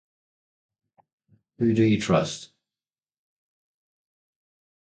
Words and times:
Who 1.59 1.75
Do 1.75 1.83
You 1.83 2.01
Trust? 2.01 2.49